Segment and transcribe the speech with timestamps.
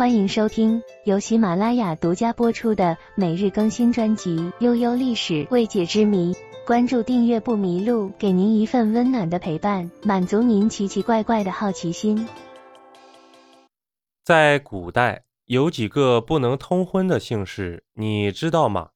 [0.00, 6.32] 欢迎收听由喜马拉雅独家播出的每日更新专辑《悠悠历史未解之谜》。
[6.66, 12.26] 关注订阅不迷路，给您一份温暖的陪伴，满足您奇奇怪怪的好奇心。
[14.24, 18.88] 在古代，有几个不能通婚的姓氏，你知道吗？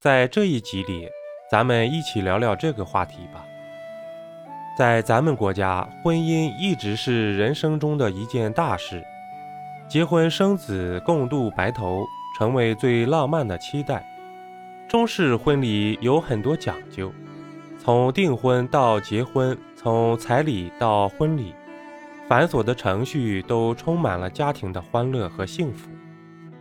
[0.00, 1.06] 在这一集里，
[1.48, 3.44] 咱们一起聊聊这个话题吧。
[4.76, 9.00] 在咱们国家，婚姻一直是人生中的一件大事，
[9.90, 12.06] 结婚生子、共度白头，
[12.38, 14.06] 成为最浪漫的期待。
[14.88, 17.12] 中式婚礼有很多讲究，
[17.76, 21.52] 从订婚到结婚，从彩礼到婚礼，
[22.28, 25.90] 繁琐的程序都充满了家庭的欢乐和幸福。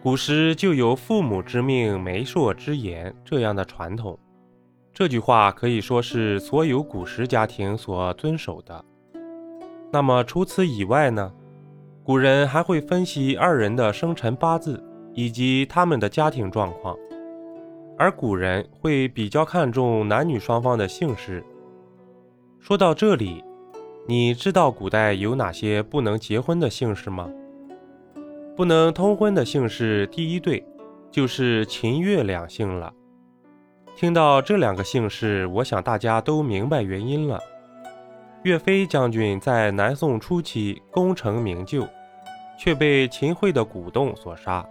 [0.02, 4.18] 古时就有“父母之命，媒妁之言”这样的传统。
[4.92, 8.84] 这句话可以说是所有古时家庭所遵守的。
[9.92, 11.32] 那么除此以外呢？
[12.10, 16.98] 古人还会分析二人的生辰八字以及他们的家庭状况，
[18.00, 21.46] 而古人会比较看重男女双方的姓氏。
[22.60, 23.44] 说到这里，
[24.08, 27.30] 你知道古代有哪些不能结婚的姓氏吗？
[28.56, 30.66] 不能通婚的姓氏第一对
[31.12, 32.92] 就是秦岳两姓了。
[33.96, 37.40] 听到这两个姓氏，我想大家都明白原因了。
[38.42, 41.88] 岳飞将军在南宋初期功成名就，
[42.60, 44.68] 却被秦桧的鼓动所杀，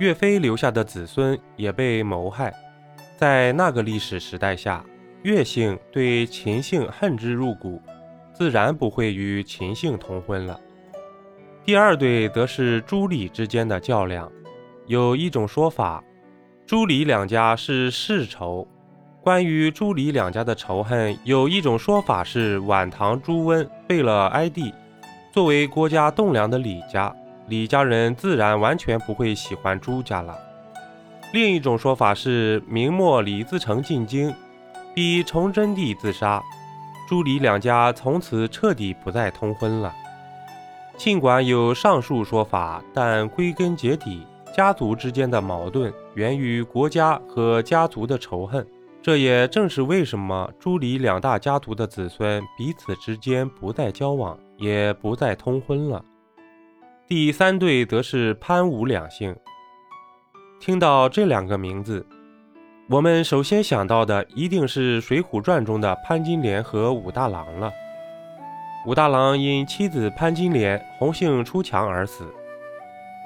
[0.00, 2.52] 岳飞留下的子孙也被谋害。
[3.16, 4.84] 在那个历史时代下，
[5.22, 7.80] 岳姓对秦姓恨之入骨，
[8.32, 10.58] 自然不会与秦姓通婚了。
[11.64, 14.30] 第二对则是朱李之间的较量，
[14.86, 16.02] 有一种说法。
[16.66, 18.66] 朱李两家是世仇。
[19.22, 24.74] 关于朱李两家的仇恨，有一种说法是晚唐朱温背了哀帝。
[25.34, 27.12] 作为国家栋梁的李家，
[27.48, 30.38] 李家人自然完全不会喜欢朱家了。
[31.32, 34.32] 另一种说法是明末李自成进京，
[34.94, 36.40] 逼崇祯帝自杀，
[37.08, 39.92] 朱李两家从此彻底不再通婚了。
[40.96, 44.24] 尽管有上述说法，但归根结底。
[44.54, 48.64] 家族之间的矛盾源于国家和家族的仇恨，
[49.02, 56.04] 这也正是为什么朱李两大家族的子孙彼此之间不再交往，也不再通婚了。
[57.06, 59.34] 第三对则是潘武两姓。
[60.60, 62.06] 听到这两个名字，
[62.88, 67.70] 我们首先想到的一定是《水浒传》中的潘金莲和武大郎了。
[68.86, 72.26] 武大郎因妻子潘金莲红杏出墙而死。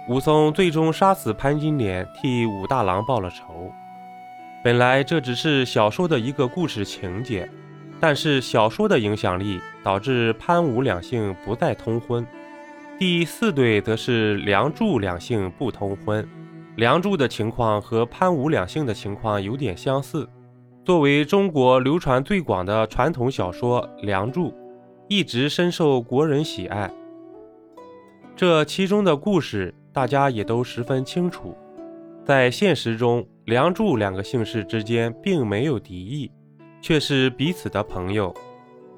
[0.08, 3.70] 武松最终杀死潘金莲，替武大郎报了仇。
[4.64, 7.48] 本来这只是小说的一个故事情节，
[8.00, 12.26] 但是小说的影响力导致潘武两姓不再通婚。
[12.98, 16.26] 第四对则是梁祝两姓不通婚。
[16.76, 20.28] 梁祝的情况和潘武两姓的情况有点相似。
[20.84, 24.50] 作为中国流传最广的传统小说《梁祝》，
[25.08, 26.90] 一直深受国人喜爱。
[28.36, 29.74] 这其中的故事。
[29.90, 31.56] 大家也都十分清楚，
[32.24, 36.30] 在现实中，梁祝两个姓氏之间并没有敌意，
[36.80, 38.34] 却是彼此的朋友。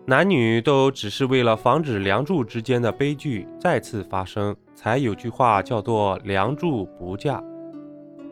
[0.06, 7.42] 男女都只是为了防止梁祝之间的悲剧再次发生，才有句话叫做“梁祝不嫁”。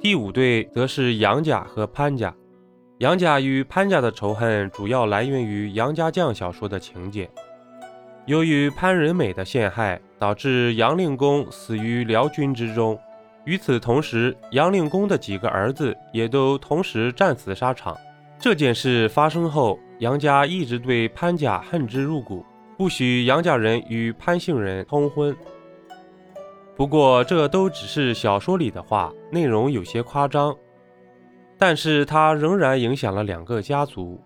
[0.00, 2.34] 第五对则是杨家和潘家，
[2.98, 7.28] 杨家与潘家的仇恨主要来源于杨家将小说的情节。
[8.26, 12.98] 由于潘仁美的陷害，导致杨令公死于辽军之中。
[13.44, 17.96] 与此同时，杨令公的几个儿子也都同时战死沙场。
[18.40, 25.36] 这件事发生后，杨家一直对潘家恨之入骨，不许杨家人与潘姓人通婚。
[26.76, 30.56] 不过，这都只是小说里的话，内容有些夸张，
[31.58, 34.20] 但是它仍然影响了两个家族。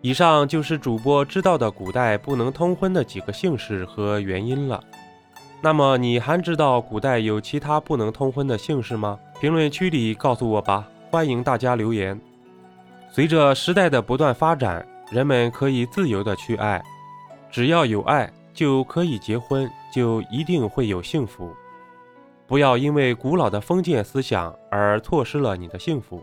[0.00, 4.80] 以上就是主播知道的古代不能通婚的几个姓氏和原因了。
[5.60, 9.18] 那么你还知道古代有其他不能通婚的姓氏吗？
[9.40, 12.20] 评论区里告诉我吧，欢迎大家留言。
[13.16, 16.84] 随着时代的不断发展，人们可以自由的去爱，
[17.50, 21.50] 只要有爱就可以结婚，就一定会有幸福。
[22.46, 26.22] 不要因为古老的封建思想而错失了你的幸福。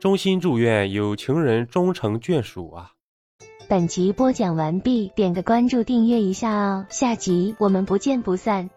[0.00, 2.90] 衷心祝愿有情人终成眷属啊！
[3.68, 8.68] 本集播讲完毕，点个关注，订阅一下哦，下集我们不见不散。